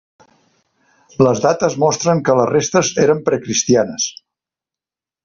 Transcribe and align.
Les 1.27 1.41
dates 1.43 1.75
mostren 1.83 2.23
que 2.29 2.35
les 2.39 2.49
restes 2.53 2.89
eren 3.05 3.21
precristianes. 3.29 4.09